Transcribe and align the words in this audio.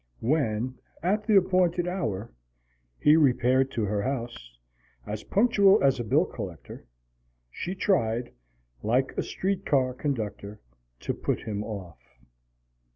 When, 0.21 0.79
at 1.03 1.27
the 1.27 1.35
appointed 1.35 1.87
hour, 1.87 2.33
he 2.97 3.15
repaired 3.15 3.69
to 3.73 3.85
her 3.85 4.01
house, 4.01 4.57
as 5.05 5.21
punctual 5.25 5.79
as 5.83 5.99
a 5.99 6.03
bill 6.03 6.25
collector, 6.25 6.87
she 7.51 7.75
tried, 7.75 8.33
like 8.81 9.13
a 9.15 9.21
street 9.21 9.63
car 9.63 9.93
conductor, 9.93 10.59
to 11.01 11.13
put 11.13 11.41
him 11.41 11.63
off. 11.63 11.99